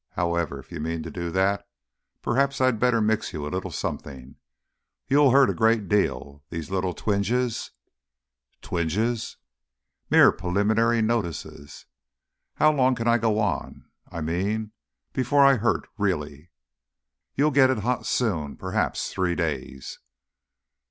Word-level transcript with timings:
However, 0.13 0.57
if 0.57 0.71
you 0.71 0.79
mean 0.79 1.03
to 1.03 1.11
do 1.11 1.29
that 1.29 1.67
perhaps 2.23 2.59
I'd 2.59 2.79
better 2.79 3.01
mix 3.01 3.33
you 3.33 3.45
a 3.45 3.49
little 3.53 3.69
something. 3.69 4.37
You'll 5.07 5.29
hurt 5.29 5.51
a 5.51 5.53
great 5.53 5.87
deal. 5.87 6.41
These 6.49 6.71
little 6.71 6.95
twinges..." 6.95 7.69
"Twinges!" 8.63 9.37
"Mere 10.09 10.31
preliminary 10.31 11.03
notices." 11.03 11.85
"How 12.55 12.71
long 12.73 12.95
can 12.95 13.07
I 13.07 13.19
go 13.19 13.37
on? 13.37 13.91
I 14.11 14.21
mean, 14.21 14.71
before 15.13 15.45
I 15.45 15.57
hurt 15.57 15.87
really." 15.99 16.49
"You'll 17.35 17.51
get 17.51 17.69
it 17.69 17.77
hot 17.85 18.07
soon. 18.07 18.57
Perhaps 18.57 19.13
three 19.13 19.35
days." 19.35 19.99